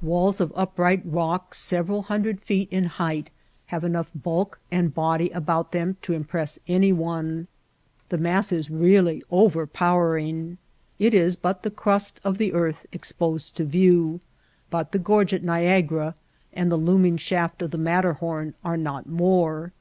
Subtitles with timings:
[0.00, 3.28] Walls of upright rock several hun dred feet in height
[3.66, 7.46] have enough bulk and body about them to impress anyone.
[8.08, 10.56] The mass is really overpowering.
[10.98, 14.20] It is but the crust of the earth exposed to view;
[14.70, 16.14] but the gorge at Ni agara
[16.54, 19.74] and the looming shaft of the Matterhorn are not more.